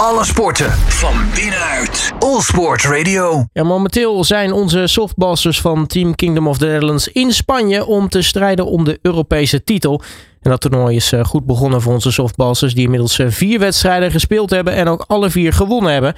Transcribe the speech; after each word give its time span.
Alle 0.00 0.24
sporten 0.24 0.70
van 0.72 1.14
binnenuit. 1.34 2.12
All 2.18 2.40
Sport 2.40 2.84
Radio. 2.84 3.44
Ja, 3.52 3.62
momenteel 3.62 4.24
zijn 4.24 4.52
onze 4.52 4.86
softballers 4.86 5.60
van 5.60 5.86
Team 5.86 6.14
Kingdom 6.14 6.48
of 6.48 6.58
the 6.58 6.66
Netherlands 6.66 7.08
in 7.08 7.32
Spanje 7.32 7.86
om 7.86 8.08
te 8.08 8.22
strijden 8.22 8.66
om 8.66 8.84
de 8.84 8.98
Europese 9.02 9.64
titel. 9.64 10.02
En 10.40 10.50
dat 10.50 10.60
toernooi 10.60 10.96
is 10.96 11.12
eh, 11.12 11.24
goed 11.24 11.46
begonnen 11.46 11.80
voor 11.80 11.92
onze 11.92 12.12
softballers 12.12 12.74
die 12.74 12.84
inmiddels 12.84 13.18
eh, 13.18 13.26
vier 13.28 13.58
wedstrijden 13.58 14.10
gespeeld 14.10 14.50
hebben 14.50 14.74
en 14.74 14.88
ook 14.88 15.04
alle 15.06 15.30
vier 15.30 15.52
gewonnen 15.52 15.92
hebben. 15.92 16.10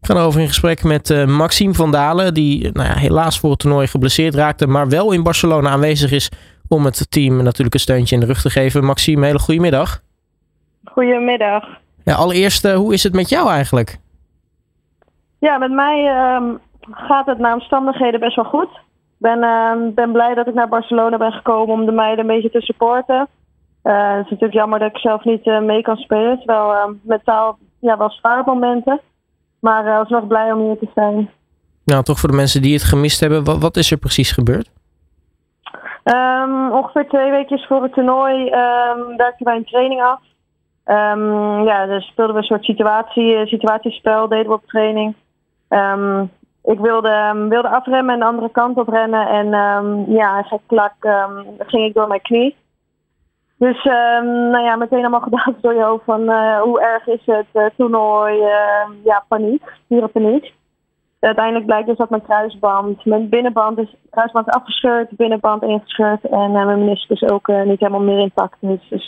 Ik 0.00 0.10
ga 0.10 0.20
over 0.20 0.40
in 0.40 0.48
gesprek 0.48 0.82
met 0.82 1.10
uh, 1.10 1.24
Maxime 1.24 1.74
van 1.74 1.90
Dalen, 1.90 2.34
die 2.34 2.70
nou 2.72 2.88
ja, 2.88 2.94
helaas 2.96 3.38
voor 3.38 3.50
het 3.50 3.58
toernooi 3.58 3.86
geblesseerd 3.86 4.34
raakte, 4.34 4.66
maar 4.66 4.88
wel 4.88 5.12
in 5.12 5.22
Barcelona 5.22 5.70
aanwezig 5.70 6.10
is 6.10 6.30
om 6.68 6.84
het 6.84 7.06
team 7.10 7.42
natuurlijk 7.42 7.74
een 7.74 7.80
steuntje 7.80 8.14
in 8.14 8.20
de 8.20 8.26
rug 8.26 8.40
te 8.40 8.50
geven. 8.50 8.84
Maxime, 8.84 9.26
hele 9.26 9.38
goede 9.38 9.60
middag. 9.60 10.02
Goedemiddag. 10.84 11.82
Ja, 12.04 12.14
allereerst, 12.14 12.72
hoe 12.72 12.92
is 12.92 13.02
het 13.02 13.14
met 13.14 13.28
jou 13.28 13.48
eigenlijk? 13.48 13.98
Ja, 15.38 15.58
met 15.58 15.72
mij 15.72 16.06
ehm, 16.06 16.54
gaat 16.90 17.26
het 17.26 17.38
naar 17.38 17.54
omstandigheden 17.54 18.20
best 18.20 18.36
wel 18.36 18.44
goed. 18.44 18.70
Ik 18.70 19.30
ben, 19.30 19.42
ehm, 19.42 19.94
ben 19.94 20.12
blij 20.12 20.34
dat 20.34 20.46
ik 20.46 20.54
naar 20.54 20.68
Barcelona 20.68 21.16
ben 21.16 21.32
gekomen 21.32 21.74
om 21.74 21.86
de 21.86 21.92
meiden 21.92 22.18
een 22.18 22.34
beetje 22.34 22.50
te 22.50 22.60
supporten. 22.60 23.28
Uh, 23.84 24.10
het 24.10 24.24
is 24.24 24.30
natuurlijk 24.30 24.52
jammer 24.52 24.78
dat 24.78 24.90
ik 24.90 24.98
zelf 24.98 25.24
niet 25.24 25.46
uh, 25.46 25.60
mee 25.60 25.82
kan 25.82 25.96
spelen. 25.96 26.42
Wel 26.44 26.72
uh, 26.72 26.84
mentaal 27.02 27.58
ja, 27.78 27.96
wel 27.96 28.10
zware 28.10 28.42
momenten. 28.46 29.00
Maar 29.60 29.86
ik 29.86 29.92
was 29.92 30.08
nog 30.08 30.26
blij 30.26 30.52
om 30.52 30.60
hier 30.60 30.78
te 30.78 30.88
zijn. 30.94 31.30
Nou, 31.84 32.02
toch 32.02 32.18
voor 32.18 32.28
de 32.28 32.36
mensen 32.36 32.62
die 32.62 32.72
het 32.72 32.82
gemist 32.82 33.20
hebben, 33.20 33.44
wat, 33.44 33.58
wat 33.58 33.76
is 33.76 33.90
er 33.90 33.96
precies 33.96 34.32
gebeurd? 34.32 34.70
Um, 36.04 36.72
ongeveer 36.72 37.08
twee 37.08 37.30
weken 37.30 37.58
voor 37.58 37.82
het 37.82 37.92
toernooi 37.92 38.44
um, 38.44 39.16
werkten 39.16 39.46
wij 39.46 39.56
een 39.56 39.64
training 39.64 40.02
af. 40.02 40.20
Um, 40.86 41.64
ja, 41.64 41.86
dus 41.86 42.06
speelden 42.06 42.34
we 42.34 42.40
een 42.40 42.46
soort 42.46 42.64
situatie, 42.64 43.46
situatiespel, 43.46 44.28
deden 44.28 44.46
we 44.46 44.52
op 44.52 44.66
training. 44.66 45.14
ik 46.62 46.78
wilde, 46.78 47.46
wilde 47.48 47.68
afremmen 47.68 48.14
en 48.14 48.20
de 48.20 48.26
andere 48.26 48.50
kant 48.50 48.76
op 48.76 48.88
rennen. 48.88 49.28
En 49.28 49.48
ja, 50.08 50.32
eigenlijk 50.32 50.64
klak 50.66 50.94
ging 51.58 51.84
ik 51.84 51.94
door 51.94 52.08
mijn 52.08 52.22
knie. 52.22 52.56
Dus 53.56 53.84
nou 53.84 54.64
ja, 54.64 54.76
meteen 54.76 54.98
allemaal 54.98 55.20
gedaan 55.30 55.56
door 55.60 55.74
je 55.74 55.82
hoofd 55.82 56.04
van 56.04 56.20
uh, 56.20 56.60
hoe 56.60 56.80
erg 56.80 57.06
is 57.06 57.22
het 57.24 57.46
uh, 57.52 57.66
toernooi. 57.76 58.38
Uh, 58.38 59.04
ja, 59.04 59.24
paniek, 59.28 59.62
pure 59.88 60.08
paniek. 60.08 60.52
Uiteindelijk 61.20 61.66
blijkt 61.66 61.86
dus 61.86 61.96
dat 61.96 62.10
mijn 62.10 62.22
kruisband, 62.22 63.04
mijn 63.04 63.28
binnenband 63.28 63.78
is, 63.78 63.94
kruisband 64.10 64.46
is 64.46 64.54
afgescheurd, 64.54 65.16
binnenband 65.16 65.62
ingescheurd 65.62 66.24
en 66.24 66.52
mijn 66.52 66.78
meniscus 66.78 67.22
ook 67.22 67.48
niet 67.64 67.80
helemaal 67.80 68.00
meer 68.00 68.18
intact. 68.18 68.56
Dus 68.60 69.06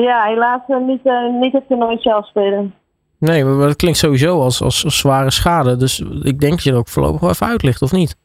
ja, 0.00 0.24
helaas 0.24 0.60
niet, 0.66 1.04
niet 1.40 1.52
het 1.52 1.68
toernooi 1.68 1.96
zelf 2.00 2.26
spelen. 2.26 2.74
Nee, 3.22 3.44
maar 3.44 3.66
dat 3.66 3.76
klinkt 3.76 3.98
sowieso 3.98 4.40
als, 4.40 4.62
als, 4.62 4.80
zware 4.80 5.30
schade. 5.30 5.76
Dus 5.76 6.00
ik 6.22 6.40
denk 6.40 6.52
dat 6.52 6.62
je 6.62 6.70
er 6.70 6.76
ook 6.76 6.88
voorlopig 6.88 7.20
wel 7.20 7.30
even 7.30 7.46
uitlicht, 7.46 7.82
of 7.82 7.92
niet? 7.92 8.16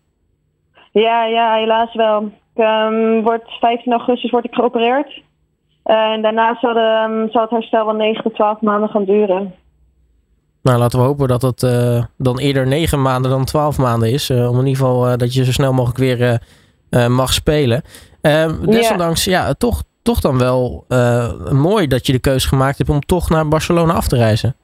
Ja, 0.91 1.25
ja, 1.25 1.55
helaas 1.55 1.93
wel. 1.93 2.31
Ik, 2.53 2.63
um, 2.63 3.23
word 3.23 3.41
15 3.59 3.91
augustus 3.91 4.31
word 4.31 4.45
ik 4.45 4.53
geopereerd. 4.53 5.21
en 5.83 6.21
daarna 6.21 6.57
zal, 6.61 6.73
de, 6.73 7.27
zal 7.31 7.41
het 7.41 7.51
herstel 7.51 7.85
wel 7.85 7.95
9 7.95 8.23
tot 8.23 8.35
12 8.35 8.61
maanden 8.61 8.89
gaan 8.89 9.05
duren. 9.05 9.53
Nou, 10.61 10.77
laten 10.77 10.99
we 10.99 11.05
hopen 11.05 11.27
dat 11.27 11.41
het 11.41 11.63
uh, 11.63 12.03
dan 12.17 12.39
eerder 12.39 12.67
9 12.67 13.02
maanden 13.02 13.31
dan 13.31 13.45
12 13.45 13.77
maanden 13.77 14.11
is. 14.11 14.29
Uh, 14.29 14.49
om 14.49 14.59
in 14.59 14.65
ieder 14.65 14.85
geval 14.85 15.17
dat 15.17 15.33
je 15.33 15.45
zo 15.45 15.52
snel 15.52 15.73
mogelijk 15.73 15.99
weer 15.99 16.41
mag 17.09 17.33
spelen. 17.33 17.81
desondanks, 18.65 19.23
ja, 19.23 19.47
ja 19.47 19.53
toch, 19.53 19.83
toch 20.08 20.19
dan 20.19 20.38
wel 20.38 20.86
mooi 21.52 21.88
dat 21.88 22.05
je 22.05 22.11
de 22.11 22.19
keuze 22.19 22.47
gemaakt 22.47 22.77
hebt 22.77 22.89
om 22.89 23.00
toch 23.00 23.30
naar 23.30 23.47
Barcelona 23.47 23.94
af 23.94 24.08
te 24.08 24.16
reizen. 24.16 24.55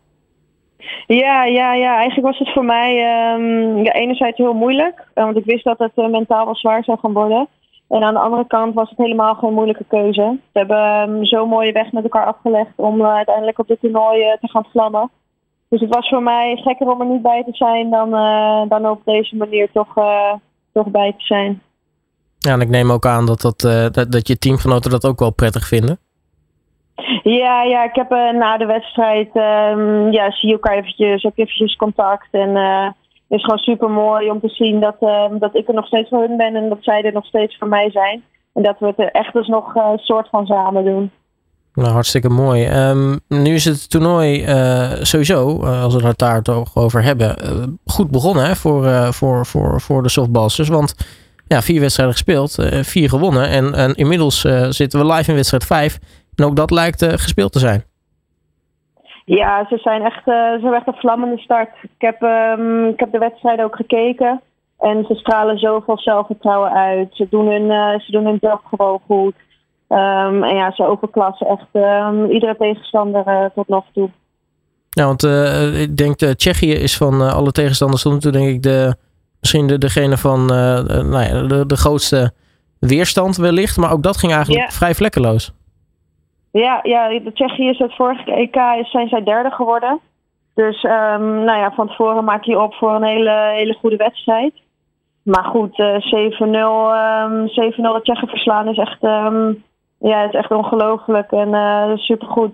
Ja, 1.08 1.45
ja, 1.45 1.73
ja. 1.73 1.95
Eigenlijk 1.95 2.27
was 2.27 2.38
het 2.38 2.53
voor 2.53 2.66
mij 2.66 2.91
um, 3.33 3.83
ja, 3.83 3.91
enerzijds 3.91 4.38
heel 4.38 4.53
moeilijk. 4.53 5.08
want 5.13 5.38
ik 5.38 5.45
wist 5.45 5.63
dat 5.63 5.80
het 5.80 5.95
mentaal 5.95 6.45
wel 6.45 6.55
zwaar 6.55 6.83
zou 6.83 7.00
gaan 7.00 7.13
worden. 7.13 7.47
En 7.90 8.03
aan 8.03 8.13
de 8.13 8.19
andere 8.19 8.47
kant 8.47 8.73
was 8.73 8.90
het 8.90 8.97
helemaal 8.97 9.35
geen 9.35 9.53
moeilijke 9.53 9.85
keuze. 9.88 10.38
We 10.51 10.59
hebben 10.59 11.09
um, 11.09 11.25
zo'n 11.25 11.50
mooie 11.50 11.72
weg 11.72 11.91
met 11.91 12.03
elkaar 12.03 12.25
afgelegd 12.25 12.73
om 12.75 13.06
uiteindelijk 13.06 13.59
op 13.59 13.67
dit 13.67 13.79
toernooi 13.79 14.38
te 14.41 14.50
gaan 14.50 14.66
vlammen. 14.72 15.09
Dus 15.69 15.81
het 15.81 15.96
was 15.96 16.09
voor 16.09 16.23
mij 16.23 16.56
gekker 16.56 16.88
om 16.88 17.01
er 17.01 17.07
niet 17.07 17.22
bij 17.22 17.44
te 17.44 17.53
zijn 17.53 17.90
dan, 17.90 18.09
dan 18.69 18.90
op 18.90 19.01
deze 19.06 19.35
manier 19.35 19.72
toch, 19.72 19.94
toch 20.73 20.88
bij 20.88 21.12
te 21.12 21.23
zijn. 21.25 21.62
Ja, 22.43 22.51
en 22.51 22.61
ik 22.61 22.69
neem 22.69 22.91
ook 22.91 23.05
aan 23.05 23.25
dat, 23.25 23.41
dat, 23.41 23.63
uh, 23.63 23.85
dat, 23.91 24.11
dat 24.11 24.27
je 24.27 24.37
teamgenoten 24.37 24.91
dat 24.91 25.05
ook 25.05 25.19
wel 25.19 25.31
prettig 25.31 25.67
vinden. 25.67 25.99
Ja, 27.23 27.63
ja 27.63 27.83
ik 27.83 27.95
heb 27.95 28.09
na 28.09 28.57
de 28.57 28.65
wedstrijd, 28.65 29.35
um, 29.35 30.11
ja, 30.11 30.31
zie 30.31 30.49
je 30.49 30.53
elkaar 30.53 30.77
eventjes, 30.77 31.23
heb 31.23 31.35
je 31.35 31.41
eventjes 31.41 31.75
contact. 31.75 32.27
En 32.31 32.55
het 32.55 33.39
is 33.39 33.43
gewoon 33.43 33.57
super 33.57 33.89
mooi 33.89 34.29
om 34.29 34.39
te 34.39 34.49
zien 34.49 34.79
dat, 34.79 34.95
dat 35.39 35.55
ik 35.55 35.67
er 35.67 35.73
nog 35.73 35.85
steeds 35.85 36.09
voor 36.09 36.19
hun 36.19 36.37
ben 36.37 36.55
en 36.55 36.69
dat 36.69 36.77
zij 36.81 37.03
er 37.03 37.13
nog 37.13 37.25
steeds 37.25 37.57
voor 37.57 37.67
mij 37.67 37.91
zijn. 37.91 38.23
En 38.53 38.63
dat 38.63 38.75
we 38.79 38.85
het 38.85 38.99
er 38.99 39.11
echt 39.11 39.33
dus 39.33 39.47
nog 39.47 39.75
een 39.75 39.97
soort 39.97 40.29
van 40.29 40.45
samen 40.45 40.85
doen. 40.85 41.11
Nou, 41.73 41.89
hartstikke 41.89 42.29
mooi. 42.29 42.89
Um, 42.89 43.19
nu 43.27 43.53
is 43.53 43.65
het 43.65 43.89
toernooi 43.89 44.45
uh, 44.45 44.91
sowieso, 45.01 45.59
uh, 45.61 45.83
als 45.83 45.95
we 45.95 46.07
het 46.07 46.17
daar 46.17 46.41
toch 46.41 46.75
over 46.75 47.03
hebben, 47.03 47.35
uh, 47.43 47.63
goed 47.85 48.11
begonnen 48.11 48.45
hè, 48.45 48.55
voor, 48.55 49.13
voor, 49.13 49.45
voor, 49.45 49.81
voor 49.81 50.03
de 50.03 50.09
softballers. 50.09 50.67
Want 50.67 50.95
ja, 51.47 51.61
vier 51.61 51.79
wedstrijden 51.79 52.15
gespeeld, 52.15 52.67
vier 52.81 53.09
gewonnen. 53.09 53.49
En, 53.49 53.73
en 53.73 53.93
inmiddels 53.93 54.41
zitten 54.69 54.99
we 54.99 55.13
live 55.13 55.29
in 55.29 55.35
wedstrijd 55.35 55.65
vijf. 55.65 55.99
En 56.35 56.45
ook 56.45 56.55
dat 56.55 56.71
lijkt 56.71 57.05
gespeeld 57.05 57.51
te 57.51 57.59
zijn. 57.59 57.83
Ja, 59.25 59.65
ze 59.69 59.77
zijn 59.77 60.01
echt, 60.01 60.23
ze 60.23 60.59
hebben 60.61 60.75
echt 60.75 60.87
een 60.87 60.93
vlammende 60.93 61.37
start. 61.37 61.69
Ik 61.81 61.89
heb, 61.97 62.21
um, 62.21 62.87
ik 62.87 62.99
heb 62.99 63.11
de 63.11 63.17
wedstrijden 63.17 63.65
ook 63.65 63.75
gekeken. 63.75 64.41
En 64.79 65.05
ze 65.07 65.15
stralen 65.15 65.57
zoveel 65.57 65.97
zelfvertrouwen 65.99 66.71
uit. 66.71 67.07
Ze 67.11 67.27
doen 67.29 67.47
hun, 67.47 67.99
ze 67.99 68.11
doen 68.11 68.25
hun 68.25 68.37
job 68.41 68.61
gewoon 68.69 69.01
goed. 69.05 69.33
Um, 69.89 70.43
en 70.43 70.55
ja, 70.55 70.71
ze 70.71 70.87
overklassen 70.87 71.47
echt 71.47 71.67
um, 71.73 72.31
iedere 72.31 72.55
tegenstander 72.57 73.27
uh, 73.27 73.45
tot 73.55 73.67
nog 73.67 73.85
toe. 73.93 74.09
Ja, 74.89 75.05
want 75.05 75.23
uh, 75.23 75.81
ik 75.81 75.97
denk 75.97 76.21
uh, 76.21 76.29
Tsjechië 76.29 76.71
is 76.71 76.97
van 76.97 77.21
alle 77.33 77.51
tegenstanders 77.51 78.01
tot 78.01 78.13
nu 78.13 78.19
toe 78.19 78.31
denk 78.31 78.47
ik 78.47 78.61
de, 78.61 78.95
misschien 79.43 79.67
de, 79.67 79.77
degene 79.77 80.17
van 80.17 80.45
nou 80.45 81.23
ja, 81.23 81.41
de, 81.47 81.65
de 81.65 81.77
grootste 81.77 82.31
weerstand 82.79 83.35
wellicht. 83.37 83.77
Maar 83.77 83.91
ook 83.91 84.03
dat 84.03 84.17
ging 84.17 84.33
eigenlijk 84.33 84.63
ja. 84.63 84.71
vrij 84.71 84.93
vlekkeloos. 84.93 85.53
Ja, 86.51 86.79
ja, 86.83 87.07
de 87.09 87.31
Tsjechië 87.33 87.69
is 87.69 87.77
het 87.77 87.95
vorige 87.95 88.31
EK 88.31 88.85
zijn 88.85 89.07
zij 89.07 89.23
derde 89.23 89.51
geworden. 89.51 89.99
Dus 90.53 90.83
um, 90.83 91.43
nou 91.43 91.59
ja, 91.59 91.71
van 91.71 91.87
tevoren 91.87 92.23
maak 92.23 92.43
je 92.43 92.59
op 92.59 92.73
voor 92.73 92.95
een 92.95 93.03
hele, 93.03 93.51
hele 93.55 93.73
goede 93.73 93.95
wedstrijd. 93.95 94.53
Maar 95.23 95.43
goed, 95.43 95.71
7-0 95.71 95.75
um, 95.79 97.47
7-0 97.47 97.53
de 97.75 97.99
Tsjechen 98.01 98.27
verslaan 98.27 98.67
is 98.67 98.77
echt 98.77 99.01
ja, 100.09 100.21
het 100.21 100.33
is 100.33 100.39
echt 100.39 100.51
ongelooflijk 100.51 101.31
en 101.31 101.47
uh, 101.47 101.91
supergoed. 101.95 102.53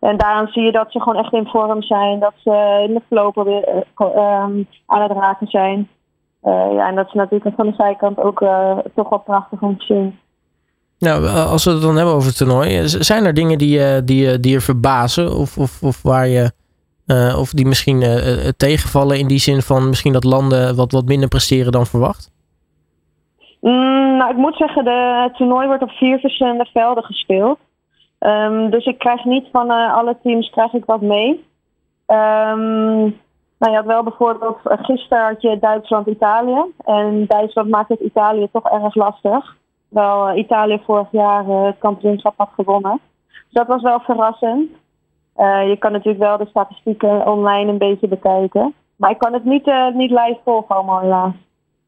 En 0.00 0.16
daaraan 0.16 0.46
zie 0.46 0.62
je 0.62 0.72
dat 0.72 0.92
ze 0.92 1.00
gewoon 1.00 1.24
echt 1.24 1.32
in 1.32 1.46
vorm 1.46 1.82
zijn. 1.82 2.18
Dat 2.18 2.32
ze 2.36 2.84
in 2.88 2.94
de 2.94 3.02
verlopen 3.06 3.44
weer 3.44 3.84
uh, 3.98 4.48
aan 4.86 5.02
het 5.02 5.12
raken 5.12 5.46
zijn. 5.46 5.88
Uh, 6.44 6.72
ja, 6.72 6.88
en 6.88 6.94
dat 6.94 7.06
is 7.06 7.12
natuurlijk 7.12 7.56
van 7.56 7.66
de 7.66 7.74
zijkant 7.76 8.18
ook 8.18 8.38
toch 8.94 9.08
wel 9.08 9.18
prachtig 9.18 9.62
om 9.62 9.78
te 9.78 9.84
zien. 9.84 10.18
Nou, 10.98 11.26
als 11.26 11.64
we 11.64 11.70
het 11.70 11.82
dan 11.82 11.96
hebben 11.96 12.14
over 12.14 12.28
het 12.28 12.36
toernooi. 12.36 12.88
Zijn 12.88 13.24
er 13.24 13.34
dingen 13.34 13.58
die, 13.58 14.04
die, 14.04 14.40
die 14.40 14.52
je 14.52 14.60
verbazen? 14.60 15.36
Of, 15.36 15.58
of, 15.58 15.82
of 15.82 16.02
waar 16.02 16.26
je... 16.26 16.52
of 17.38 17.50
die 17.50 17.66
misschien 17.66 18.00
tegenvallen 18.56 19.18
in 19.18 19.26
die 19.26 19.38
zin 19.38 19.62
van 19.62 19.88
misschien 19.88 20.12
dat 20.12 20.24
landen 20.24 20.76
wat, 20.76 20.92
wat 20.92 21.04
minder 21.04 21.28
presteren 21.28 21.72
dan 21.72 21.86
verwacht? 21.86 22.30
Mm, 23.60 24.16
nou, 24.16 24.30
ik 24.30 24.36
moet 24.36 24.56
zeggen, 24.56 24.84
de, 24.84 25.20
het 25.22 25.36
toernooi 25.36 25.66
wordt 25.66 25.82
op 25.82 25.90
vier 25.90 26.18
verschillende 26.18 26.68
velden 26.72 27.04
gespeeld. 27.04 27.58
Um, 28.20 28.70
dus 28.70 28.86
ik 28.86 28.98
krijg 28.98 29.24
niet 29.24 29.48
van 29.52 29.70
uh, 29.70 29.94
alle 29.94 30.16
teams 30.22 30.50
krijg 30.50 30.72
ik 30.72 30.84
wat 30.84 31.00
mee. 31.00 31.44
Um, 32.06 33.20
nou, 33.60 33.72
je 33.72 33.78
had 33.78 33.86
wel 33.86 34.02
bijvoorbeeld, 34.02 34.58
uh, 34.64 34.72
gisteren 34.82 35.24
had 35.24 35.42
je 35.42 35.58
Duitsland-Italië. 35.60 36.64
En 36.84 37.24
Duitsland 37.26 37.68
maakt 37.68 37.88
het 37.88 38.00
Italië 38.00 38.48
toch 38.52 38.64
erg 38.64 38.94
lastig. 38.94 39.56
Wel 39.88 40.30
uh, 40.30 40.36
Italië 40.36 40.80
vorig 40.84 41.08
jaar 41.10 41.44
het 41.46 41.78
kampioenschap 41.78 42.34
had 42.36 42.48
gewonnen. 42.54 43.00
Dus 43.28 43.52
dat 43.52 43.66
was 43.66 43.82
wel 43.82 44.00
verrassend. 44.00 44.70
je 45.68 45.76
kan 45.78 45.92
natuurlijk 45.92 46.24
wel 46.24 46.38
de 46.38 46.46
statistieken 46.46 47.26
online 47.26 47.70
een 47.70 47.78
beetje 47.78 48.08
bekijken. 48.08 48.74
Maar 48.96 49.10
ik 49.10 49.18
kan 49.18 49.32
het 49.32 49.44
niet, 49.44 49.72
niet 49.94 50.10
live 50.10 50.38
volgen 50.44 50.74
allemaal 50.74 51.00
helaas. 51.00 51.32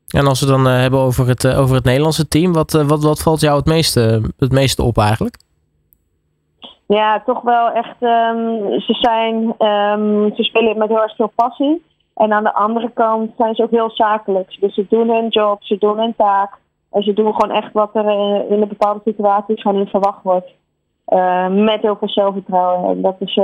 En 0.09 0.27
als 0.27 0.41
we 0.41 0.47
dan 0.47 0.65
hebben 0.65 1.01
over 1.01 1.29
het, 1.29 1.47
over 1.47 1.75
het 1.75 1.85
Nederlandse 1.85 2.29
team, 2.29 2.53
wat, 2.53 2.73
wat, 2.73 3.03
wat 3.03 3.23
valt 3.23 3.41
jou 3.41 3.57
het 3.57 3.67
meeste, 3.67 4.23
het 4.39 4.53
meeste 4.53 4.83
op 4.83 4.99
eigenlijk? 4.99 5.37
Ja, 6.87 7.23
toch 7.27 7.41
wel 7.43 7.71
echt. 7.71 7.97
Um, 8.01 8.81
ze, 8.81 8.95
zijn, 8.95 9.35
um, 9.69 10.35
ze 10.35 10.43
spelen 10.43 10.79
met 10.79 10.89
heel 10.89 11.03
erg 11.03 11.17
veel 11.17 11.33
passie. 11.35 11.83
En 12.15 12.33
aan 12.33 12.45
de 12.45 12.55
andere 12.55 12.91
kant 12.95 13.31
zijn 13.37 13.55
ze 13.55 13.63
ook 13.63 13.71
heel 13.71 13.91
zakelijk. 13.91 14.57
Dus 14.61 14.75
ze 14.75 14.87
doen 14.89 15.09
hun 15.09 15.29
job, 15.29 15.63
ze 15.63 15.77
doen 15.79 15.99
hun 15.99 16.15
taak. 16.17 16.59
En 16.91 17.03
ze 17.03 17.13
doen 17.13 17.35
gewoon 17.35 17.57
echt 17.57 17.73
wat 17.73 17.91
er 17.95 18.11
in, 18.11 18.49
in 18.49 18.63
een 18.63 18.69
bepaalde 18.69 19.01
situatie 19.05 19.63
van 19.63 19.75
hun 19.75 19.87
verwacht 19.87 20.23
wordt. 20.23 20.51
met 21.51 21.81
heel 21.81 21.97
veel 21.97 22.09
zelfvertrouwen. 22.09 22.91
En 22.91 23.03
dat 23.03 23.17
is, 23.19 23.35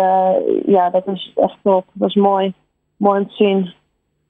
ja, 0.66 0.90
dat 0.90 1.06
is 1.06 1.32
echt 1.36 1.56
top. 1.62 1.84
Dat 1.92 2.08
is 2.08 2.14
mooi. 2.14 2.52
Mooi 2.96 3.20
om 3.20 3.28
te 3.28 3.34
zien. 3.34 3.72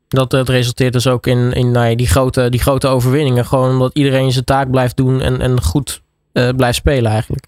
Dat, 0.09 0.31
dat 0.31 0.49
resulteert 0.49 0.93
dus 0.93 1.09
ook 1.09 1.27
in, 1.27 1.53
in 1.53 1.71
nou 1.71 1.87
ja, 1.87 1.97
die, 1.97 2.07
grote, 2.07 2.49
die 2.49 2.61
grote 2.61 2.89
overwinningen. 2.89 3.45
Gewoon 3.45 3.71
omdat 3.71 3.95
iedereen 3.95 4.31
zijn 4.31 4.45
taak 4.45 4.71
blijft 4.71 4.97
doen 4.97 5.21
en, 5.21 5.41
en 5.41 5.63
goed 5.63 6.03
blijft 6.33 6.77
spelen 6.77 7.11
eigenlijk. 7.11 7.47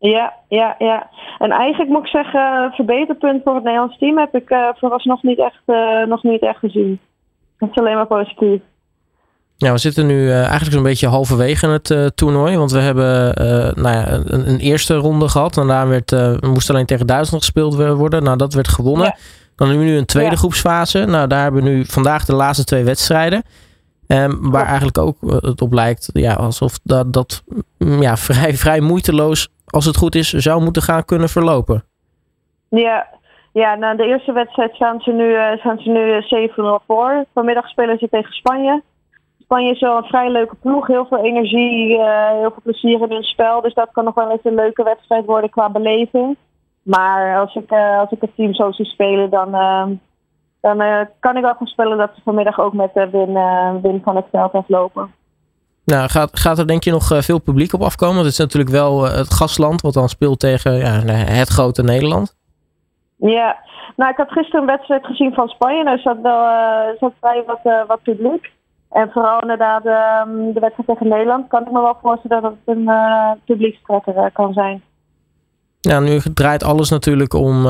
Ja, 0.00 0.32
ja, 0.48 0.74
ja. 0.78 1.10
En 1.38 1.50
eigenlijk 1.50 1.90
moet 1.90 2.02
ik 2.02 2.10
zeggen, 2.10 2.72
verbeterpunt 2.72 3.42
voor 3.42 3.54
het 3.54 3.64
Nederlands 3.64 3.98
team 3.98 4.18
heb 4.18 4.34
ik 4.34 4.50
uh, 4.50 4.68
vooralsnog 4.74 5.22
niet 5.22 5.38
echt, 5.38 5.62
uh, 5.66 6.06
nog 6.06 6.22
niet 6.22 6.42
echt 6.42 6.58
gezien. 6.58 7.00
Dat 7.58 7.68
is 7.70 7.76
alleen 7.76 7.94
maar 7.94 8.06
positief. 8.06 8.60
Ja, 9.56 9.72
we 9.72 9.78
zitten 9.78 10.06
nu 10.06 10.14
uh, 10.14 10.38
eigenlijk 10.38 10.72
zo'n 10.72 10.82
beetje 10.82 11.08
halverwege 11.08 11.66
het 11.66 12.16
toernooi. 12.16 12.56
Want 12.56 12.70
we 12.70 12.78
hebben 12.78 13.34
nou 13.82 13.96
ja, 13.96 14.12
een, 14.12 14.48
een, 14.48 14.58
eerste 14.58 14.94
ronde 14.94 15.28
gehad. 15.28 15.56
En 15.56 15.66
daar 15.66 15.88
werd, 15.88 16.40
moest 16.40 16.70
alleen 16.70 16.86
tegen 16.86 17.06
Duitsland 17.06 17.44
gespeeld 17.44 17.74
worden. 17.74 18.22
Nou, 18.22 18.36
dat 18.36 18.54
werd 18.54 18.68
gewonnen. 18.68 19.06
Ja. 19.06 19.16
Dan 19.56 19.68
hebben 19.68 19.86
we 19.86 19.92
nu 19.92 19.98
een 19.98 20.06
tweede 20.06 20.36
groepsfase. 20.36 21.04
Nou, 21.04 21.26
daar 21.26 21.42
hebben 21.42 21.62
we 21.62 21.68
nu 21.68 21.84
vandaag 21.84 22.24
de 22.24 22.34
laatste 22.34 22.64
twee 22.64 22.84
wedstrijden. 22.84 23.42
Um, 24.06 24.50
waar 24.50 24.66
eigenlijk 24.66 24.98
ook 24.98 25.16
het 25.20 25.62
op 25.62 25.72
lijkt 25.72 26.10
ja, 26.12 26.34
alsof 26.34 26.78
dat, 26.82 27.12
dat 27.12 27.42
mm, 27.78 28.02
ja, 28.02 28.16
vrij, 28.28 28.56
vrij 28.56 28.80
moeiteloos 28.80 29.48
als 29.70 29.84
het 29.84 29.96
goed 29.96 30.14
is, 30.14 30.28
zou 30.28 30.62
moeten 30.62 30.82
gaan 30.82 31.04
kunnen 31.04 31.28
verlopen. 31.28 31.84
Ja, 32.68 33.06
ja 33.52 33.74
na 33.74 33.94
de 33.94 34.04
eerste 34.04 34.32
wedstrijd 34.32 34.74
staan 34.74 35.00
ze 35.00 35.12
nu, 35.12 35.24
uh, 35.24 35.52
staan 35.56 35.78
ze 35.78 35.90
nu 35.90 36.22
7-0 36.22 36.54
eh, 36.54 36.74
voor. 36.86 37.24
Vanmiddag 37.34 37.68
spelen 37.68 37.98
ze 37.98 38.08
tegen 38.08 38.32
Spanje. 38.32 38.82
Spanje 39.40 39.70
is 39.70 39.80
wel 39.80 39.96
een 39.96 40.04
vrij 40.04 40.30
leuke 40.30 40.54
ploeg. 40.54 40.86
Heel 40.86 41.06
veel 41.06 41.24
energie, 41.24 41.98
uh, 41.98 42.28
heel 42.28 42.50
veel 42.50 42.62
plezier 42.62 43.02
in 43.02 43.12
hun 43.12 43.22
spel. 43.22 43.60
Dus 43.60 43.74
dat 43.74 43.88
kan 43.92 44.04
nog 44.04 44.14
wel 44.14 44.30
eens 44.30 44.44
een 44.44 44.54
leuke 44.54 44.82
wedstrijd 44.82 45.24
worden 45.24 45.50
qua 45.50 45.70
beleving. 45.70 46.36
Maar 46.82 47.40
als 47.40 47.54
ik, 47.54 47.72
uh, 47.72 47.98
als 47.98 48.10
ik 48.10 48.20
het 48.20 48.30
team 48.36 48.54
zo 48.54 48.72
zie 48.72 48.84
spelen, 48.84 49.30
dan, 49.30 49.50
dan 50.60 51.08
kan 51.20 51.36
ik 51.36 51.42
wel 51.42 51.54
voorspellen 51.58 51.98
dat 51.98 52.10
ze 52.14 52.20
vanmiddag 52.24 52.60
ook 52.60 52.72
met 52.72 52.94
de 52.94 53.10
win, 53.10 53.32
win 53.82 54.00
van 54.04 54.16
het 54.16 54.26
veld 54.30 54.52
aflopen. 54.52 55.14
Nou, 55.84 56.08
gaat, 56.08 56.38
gaat 56.38 56.58
er 56.58 56.66
denk 56.66 56.84
je 56.84 56.90
nog 56.90 57.12
eh, 57.12 57.18
veel 57.18 57.38
publiek 57.38 57.72
op 57.72 57.82
afkomen? 57.82 58.14
Want 58.14 58.26
het 58.26 58.34
is 58.34 58.44
natuurlijk 58.44 58.70
wel 58.70 59.06
eh, 59.06 59.16
het 59.16 59.34
gastland 59.34 59.80
wat 59.80 59.94
dan 59.94 60.08
speelt 60.08 60.40
tegen 60.40 60.76
ja, 60.76 61.12
het 61.12 61.48
grote 61.48 61.82
Nederland. 61.82 62.36
Ja, 63.16 63.56
nou 63.96 64.10
ik 64.10 64.16
had 64.16 64.30
gisteren 64.30 64.60
een 64.60 64.66
wedstrijd 64.66 65.06
gezien 65.06 65.34
van 65.34 65.48
Spanje. 65.48 65.84
Daar 65.84 65.98
zat 65.98 66.16
wel 66.22 66.44
uh, 66.44 66.98
zat 67.00 67.12
vrij 67.20 67.42
wat, 67.46 67.86
wat 67.86 68.02
publiek. 68.02 68.50
En 68.90 69.10
vooral 69.12 69.40
inderdaad 69.40 69.86
ehm, 69.86 70.52
de 70.52 70.60
wedstrijd 70.60 70.86
tegen 70.86 71.08
Nederland 71.08 71.48
kan 71.48 71.62
ik 71.62 71.72
me 71.72 71.80
wel 71.80 71.98
voorstellen 72.02 72.42
dat 72.42 72.52
het 72.64 72.76
een 72.76 72.82
uh, 72.82 73.30
publiekstrekker 73.44 74.30
kan 74.32 74.52
zijn. 74.52 74.82
Ja, 75.80 76.00
nu 76.00 76.20
draait 76.34 76.64
alles 76.64 76.90
natuurlijk 76.90 77.34
om 77.34 77.66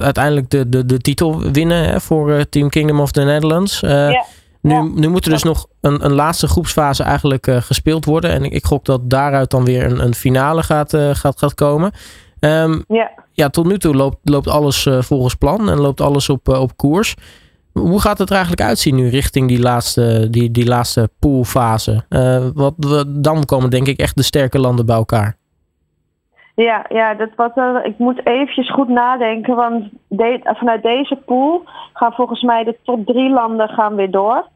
uiteindelijk 0.00 0.50
de, 0.50 0.68
de, 0.68 0.86
de 0.86 0.98
titel 0.98 1.40
winnen 1.40 1.84
hè, 1.84 2.00
voor 2.00 2.48
Team 2.48 2.68
Kingdom 2.68 3.00
of 3.00 3.12
the 3.12 3.22
Netherlands. 3.22 3.80
ja. 3.80 4.24
Nu, 4.64 4.90
nu 4.94 5.08
moet 5.08 5.24
er 5.24 5.30
dus 5.30 5.42
nog 5.42 5.66
een, 5.80 6.04
een 6.04 6.12
laatste 6.12 6.48
groepsfase 6.48 7.02
eigenlijk 7.02 7.46
uh, 7.46 7.56
gespeeld 7.56 8.04
worden. 8.04 8.30
En 8.30 8.44
ik, 8.44 8.52
ik, 8.52 8.64
gok 8.64 8.84
dat 8.84 9.10
daaruit 9.10 9.50
dan 9.50 9.64
weer 9.64 9.84
een, 9.84 10.04
een 10.04 10.14
finale 10.14 10.62
gaat, 10.62 10.92
uh, 10.92 11.10
gaat, 11.10 11.38
gaat 11.38 11.54
komen. 11.54 11.92
Um, 12.40 12.84
ja. 12.88 13.10
ja, 13.32 13.48
tot 13.48 13.66
nu 13.66 13.78
toe 13.78 13.94
loopt, 13.94 14.16
loopt 14.22 14.48
alles 14.48 14.86
uh, 14.86 15.02
volgens 15.02 15.34
plan 15.34 15.70
en 15.70 15.80
loopt 15.80 16.00
alles 16.00 16.28
op, 16.28 16.48
op 16.48 16.76
koers. 16.76 17.14
Hoe 17.72 18.00
gaat 18.00 18.18
het 18.18 18.28
er 18.28 18.34
eigenlijk 18.34 18.66
uitzien 18.66 18.94
nu 18.94 19.08
richting 19.08 19.48
die 19.48 19.60
laatste, 19.60 20.30
die, 20.30 20.50
die 20.50 20.66
laatste 20.66 21.08
poolfase? 21.18 22.04
wat, 22.54 22.74
dan 23.08 23.44
komen 23.44 23.70
denk 23.70 23.86
ik 23.86 23.98
echt 23.98 24.16
de 24.16 24.22
sterke 24.22 24.58
landen 24.58 24.86
bij 24.86 24.96
elkaar. 24.96 25.36
Ja, 26.54 26.86
ja 26.88 27.14
dat 27.14 27.28
wat, 27.36 27.56
ik 27.82 27.98
moet 27.98 28.26
eventjes 28.26 28.72
goed 28.72 28.88
nadenken. 28.88 29.56
Want 29.56 29.88
de, 30.08 30.40
vanuit 30.42 30.82
deze 30.82 31.16
pool 31.16 31.62
gaan 31.92 32.12
volgens 32.12 32.42
mij 32.42 32.64
de 32.64 32.76
top 32.82 33.06
drie 33.06 33.30
landen 33.30 33.68
gaan 33.68 33.94
weer 33.94 34.10
door. 34.10 34.52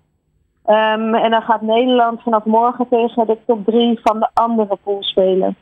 Um, 0.70 1.15
en 1.15 1.31
dan 1.31 1.43
gaat 1.43 1.62
Nederland 1.62 2.23
vanaf 2.23 2.44
morgen 2.44 2.87
tegen 2.91 3.26
de 3.26 3.38
top 3.47 3.65
drie 3.65 4.00
van 4.03 4.19
de 4.19 4.29
andere 4.35 4.79
pool 4.82 5.03
spelen. 5.03 5.56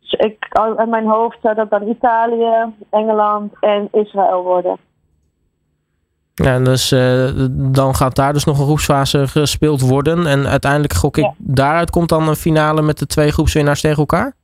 Dus 0.00 0.12
ik, 0.12 0.46
uit 0.50 0.88
mijn 0.88 1.06
hoofd 1.06 1.38
zou 1.42 1.54
dat 1.54 1.70
dan 1.70 1.88
Italië, 1.88 2.72
Engeland 2.90 3.52
en 3.60 3.88
Israël 3.92 4.42
worden. 4.42 4.76
Ja, 6.34 6.58
dus 6.58 6.92
uh, 6.92 7.28
dan 7.50 7.94
gaat 7.94 8.14
daar 8.14 8.32
dus 8.32 8.44
nog 8.44 8.58
een 8.58 8.64
groepsfase 8.64 9.28
gespeeld 9.28 9.80
worden. 9.80 10.26
En 10.26 10.46
uiteindelijk 10.46 10.92
gok 10.92 11.16
ik, 11.16 11.30
daaruit 11.38 11.90
komt 11.90 12.08
dan 12.08 12.28
een 12.28 12.36
finale 12.36 12.82
met 12.82 12.98
de 12.98 13.06
twee 13.06 13.32
groepswinnaars 13.32 13.80
tegen 13.80 13.98
elkaar? 13.98 14.34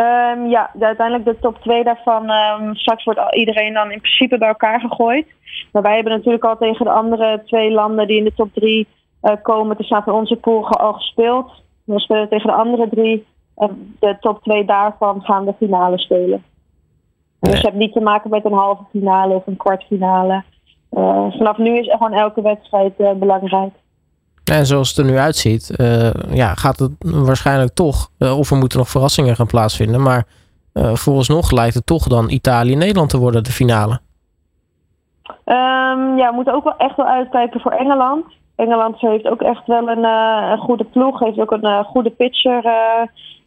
Um, 0.00 0.46
ja, 0.46 0.70
uiteindelijk 0.80 1.24
de 1.24 1.38
top 1.38 1.58
2 1.58 1.84
daarvan. 1.84 2.30
Um, 2.30 2.74
straks 2.74 3.04
wordt 3.04 3.20
iedereen 3.34 3.72
dan 3.72 3.90
in 3.90 4.00
principe 4.00 4.38
bij 4.38 4.48
elkaar 4.48 4.80
gegooid. 4.80 5.26
Maar 5.72 5.82
wij 5.82 5.94
hebben 5.94 6.12
natuurlijk 6.12 6.44
al 6.44 6.56
tegen 6.56 6.84
de 6.84 6.90
andere 6.90 7.42
twee 7.44 7.70
landen 7.70 8.06
die 8.06 8.18
in 8.18 8.24
de 8.24 8.34
top 8.34 8.54
3 8.54 8.88
uh, 9.22 9.32
eh, 9.32 9.42
komen 9.42 9.76
te 9.76 9.82
staan 9.82 10.02
van 10.02 10.14
onze 10.14 10.36
pool 10.36 10.68
al 10.68 10.92
gespeeld. 10.92 11.62
We 11.84 12.00
spelen 12.00 12.28
tegen 12.28 12.46
de 12.46 12.56
andere 12.56 12.88
drie. 12.88 13.26
En 13.56 13.96
de 13.98 14.16
top 14.20 14.42
2 14.42 14.64
daarvan 14.64 15.22
gaan 15.22 15.44
de 15.44 15.54
finale 15.58 15.98
spelen. 15.98 16.44
Dus 17.40 17.60
je 17.60 17.66
hebt 17.66 17.78
niet 17.78 17.92
te 17.92 18.00
maken 18.00 18.30
met 18.30 18.44
een 18.44 18.52
halve 18.52 18.84
finale 18.90 19.34
of 19.34 19.46
een 19.46 19.56
kwartfinale. 19.56 20.42
Uh, 20.90 21.32
vanaf 21.32 21.58
nu 21.58 21.78
is 21.78 21.90
gewoon 21.90 22.12
elke 22.12 22.42
wedstrijd 22.42 22.92
uh, 22.98 23.12
belangrijk. 23.12 23.72
En 24.50 24.66
zoals 24.66 24.88
het 24.88 24.98
er 24.98 25.04
nu 25.04 25.18
uitziet, 25.18 25.74
uh, 25.80 26.10
ja, 26.30 26.54
gaat 26.54 26.78
het 26.78 26.92
waarschijnlijk 27.00 27.74
toch, 27.74 28.10
uh, 28.18 28.38
of 28.38 28.50
er 28.50 28.56
moeten 28.56 28.78
nog 28.78 28.88
verrassingen 28.88 29.36
gaan 29.36 29.46
plaatsvinden. 29.46 30.02
Maar 30.02 30.24
uh, 30.74 30.94
vooralsnog 30.94 31.50
lijkt 31.50 31.74
het 31.74 31.86
toch 31.86 32.06
dan 32.06 32.30
Italië-Nederland 32.30 33.10
te 33.10 33.18
worden, 33.18 33.44
de 33.44 33.50
finale. 33.50 34.00
Um, 35.44 36.16
ja, 36.18 36.28
we 36.28 36.34
moeten 36.34 36.54
ook 36.54 36.64
wel 36.64 36.76
echt 36.76 36.96
wel 36.96 37.06
uitkijken 37.06 37.60
voor 37.60 37.72
Engeland. 37.72 38.24
Engeland 38.56 39.00
heeft 39.00 39.26
ook 39.26 39.42
echt 39.42 39.66
wel 39.66 39.88
een, 39.88 40.04
een 40.04 40.58
goede 40.58 40.84
ploeg, 40.84 41.18
heeft 41.18 41.38
ook 41.38 41.50
een 41.50 41.84
goede 41.84 42.10
pitcher 42.10 42.64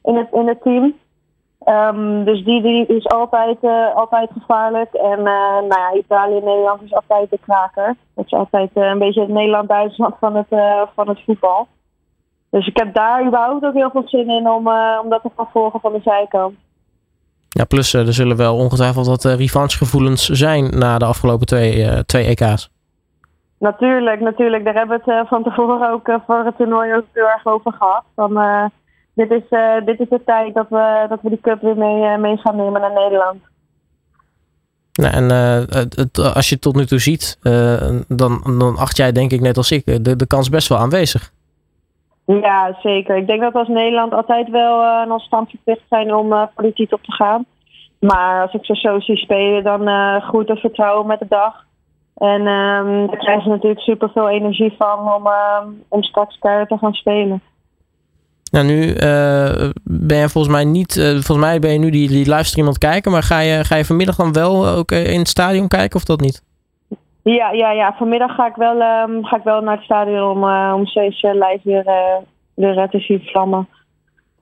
in, 0.04 0.16
het, 0.16 0.28
in 0.32 0.48
het 0.48 0.62
team. 0.62 0.94
Um, 1.66 2.24
dus 2.24 2.44
die, 2.44 2.62
die 2.62 2.86
is 2.86 3.08
altijd, 3.08 3.58
uh, 3.62 3.96
altijd 3.96 4.30
gevaarlijk. 4.40 4.94
En 4.94 5.20
uh, 5.20 5.26
nou 5.68 5.68
ja, 5.68 5.94
Italië 5.94 6.38
en 6.38 6.44
Nederland 6.44 6.82
is 6.82 6.94
altijd 6.94 7.30
de 7.30 7.40
kraker. 7.46 7.96
Dat 8.16 8.26
is 8.26 8.32
altijd 8.32 8.70
uh, 8.74 8.84
een 8.84 9.00
beetje 9.00 9.22
het 9.22 9.30
Nederland-Duitsland 9.30 10.16
van, 10.20 10.36
het 10.36 10.48
van 10.96 11.10
het 11.10 11.20
voetbal. 11.26 11.68
Dus 12.50 12.68
ik 12.68 12.78
heb 12.78 12.94
daar 12.94 13.26
überhaupt 13.26 13.66
ook 13.66 13.74
heel 13.74 13.90
veel 13.90 14.04
zin 14.06 14.30
in 14.30 14.50
om, 14.50 14.68
om 15.04 15.10
dat 15.10 15.22
te 15.22 15.30
gaan 15.36 15.50
volgen 15.52 15.80
van 15.80 15.94
de 15.94 16.00
zijkant. 16.04 16.56
Ja, 17.50 17.66
plus 17.66 17.94
er 17.94 18.14
zullen 18.14 18.38
wel 18.38 18.56
ongetwijfeld 18.56 19.08
wat 19.08 19.24
revanchegevoelens 19.24 20.30
zijn 20.30 20.78
na 20.78 20.98
de 20.98 21.06
afgelopen 21.06 21.46
twee, 21.46 22.06
twee 22.06 22.26
EK's. 22.26 22.70
Natuurlijk, 23.60 24.20
natuurlijk. 24.20 24.64
Daar 24.66 24.74
hebben 24.74 25.02
we 25.06 25.14
het 25.14 25.28
van 25.28 25.44
tevoren 25.44 25.92
ook 25.92 26.20
voor 26.28 26.46
het 26.46 26.58
toernooi 26.58 26.94
ook 26.94 27.06
heel 27.14 27.30
erg 27.30 27.46
over 27.46 27.74
gehad. 27.74 28.04
Van, 28.16 28.32
dit 29.16 29.32
is, 29.32 29.44
uh, 29.50 29.86
dit 29.86 30.00
is 30.00 30.10
de 30.10 30.22
tijd 30.26 30.54
dat 30.54 30.70
we, 30.70 31.06
dat 31.10 31.22
we 31.22 31.30
die 31.30 31.42
cup 31.42 31.62
weer 31.62 31.78
mee, 31.78 32.02
uh, 32.02 32.18
mee 32.18 32.38
gaan 32.38 32.56
nemen 32.56 32.82
naar 32.82 32.94
Nederland. 32.94 33.38
Nou, 34.94 35.14
en 35.14 35.24
uh, 35.24 35.80
het, 35.90 36.18
als 36.36 36.48
je 36.48 36.54
het 36.54 36.64
tot 36.64 36.76
nu 36.76 36.86
toe 36.86 37.00
ziet, 37.00 37.38
dan, 38.08 38.58
dan 38.58 38.76
acht 38.78 38.98
jij 38.98 39.12
denk 39.12 39.32
ik 39.32 39.42
net 39.42 39.58
als 39.58 39.72
ik 39.72 39.86
de, 39.86 40.16
de 40.16 40.28
kans 40.28 40.50
best 40.50 40.68
wel 40.68 40.78
aanwezig. 40.78 41.32
Ja, 42.26 42.78
zeker. 42.82 43.16
Ik 43.16 43.28
denk 43.28 43.42
dat 43.42 43.54
we 43.54 43.60
als 43.60 43.68
Nederland 43.68 44.14
altijd 44.14 44.50
wel 44.50 44.84
een 44.84 45.12
ons 45.12 45.24
stand 45.24 45.50
verplicht 45.50 45.82
zijn 45.90 46.14
om 46.14 46.30
voor 46.30 46.64
die 46.64 46.74
titel 46.74 47.00
te 47.02 47.12
gaan. 47.12 47.46
Maar 48.00 48.42
als 48.42 48.54
ik 48.54 48.66
ze 48.66 48.76
zo 48.76 49.00
zie 49.00 49.18
spelen, 49.18 49.64
dan 49.64 49.88
groeit 50.22 50.48
het 50.48 50.60
vertrouwen 50.60 51.08
met 51.08 51.20
de 51.20 51.26
dag. 51.30 51.66
En 52.16 52.48
um, 52.48 53.08
daar 53.08 53.18
krijgen 53.18 53.44
ze 53.44 53.50
natuurlijk 53.50 53.82
super 53.82 54.10
veel 54.10 54.30
energie 54.30 54.74
van 54.78 55.14
om, 55.14 55.28
om 55.88 56.04
straks 56.04 56.40
keihard 56.40 56.70
te 56.70 56.78
gaan 56.78 56.94
spelen. 56.94 57.42
Nou, 58.54 58.66
nu 58.66 58.88
uh, 58.88 59.70
ben 59.84 60.18
je 60.18 60.30
volgens 60.30 60.54
mij 60.54 60.64
niet. 60.64 60.96
Uh, 60.96 61.10
volgens 61.10 61.38
mij 61.38 61.60
ben 61.60 61.72
je 61.72 61.80
nu 61.80 61.90
die, 61.90 62.08
die 62.08 62.30
livestream 62.30 62.68
aan 62.68 62.74
het 62.74 62.82
kijken. 62.82 63.12
Maar 63.12 63.24
ga 63.24 63.40
je, 63.40 63.64
ga 63.64 63.76
je 63.76 63.86
vanmiddag 63.86 64.16
dan 64.16 64.34
wel 64.34 64.68
ook 64.68 64.92
in 64.92 65.20
het 65.20 65.28
stadion 65.28 65.68
kijken 65.68 65.96
of 65.96 66.04
dat 66.04 66.20
niet? 66.20 66.44
Ja, 67.24 67.52
ja, 67.52 67.72
ja. 67.72 67.96
vanmiddag 67.98 68.36
ga 68.36 68.48
ik 68.48 68.56
wel, 68.56 68.74
um, 68.74 69.26
ga 69.26 69.38
ik 69.38 69.44
wel 69.44 69.62
naar 69.62 69.76
het 69.76 69.84
stadion 69.84 70.30
om, 70.30 70.44
uh, 70.44 70.74
om 70.76 70.86
steeds 70.86 71.22
live 71.22 71.60
weer, 71.64 71.84
weer 72.54 72.88
te 72.90 73.00
zien 73.00 73.22
vlammen. 73.22 73.68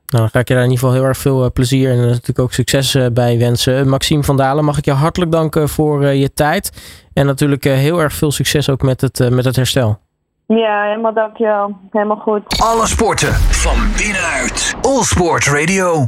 Nou, 0.05 0.23
dan 0.23 0.29
ga 0.29 0.39
ik 0.39 0.47
je 0.47 0.53
daar 0.53 0.63
in 0.63 0.69
ieder 0.69 0.83
geval 0.83 0.99
heel 0.99 1.07
erg 1.07 1.17
veel 1.17 1.51
plezier 1.51 1.91
en 1.91 1.97
natuurlijk 1.97 2.39
ook 2.39 2.53
succes 2.53 2.97
bij 3.13 3.37
wensen. 3.37 3.89
Maxime 3.89 4.23
van 4.23 4.37
Dalen, 4.37 4.65
mag 4.65 4.77
ik 4.77 4.85
je 4.85 4.91
hartelijk 4.91 5.31
danken 5.31 5.69
voor 5.69 6.05
je 6.05 6.33
tijd. 6.33 6.71
En 7.13 7.25
natuurlijk 7.25 7.63
heel 7.63 8.01
erg 8.01 8.13
veel 8.13 8.31
succes 8.31 8.69
ook 8.69 8.81
met 8.81 9.01
het, 9.01 9.29
met 9.29 9.45
het 9.45 9.55
herstel. 9.55 9.99
Ja, 10.55 10.83
helemaal 10.83 11.13
dankjewel. 11.13 11.77
Helemaal 11.91 12.17
goed. 12.17 12.61
Alle 12.61 12.87
sporten 12.87 13.33
van 13.33 13.77
binnenuit. 13.97 14.75
All 14.81 15.03
Sport 15.03 15.47
Radio. 15.47 16.07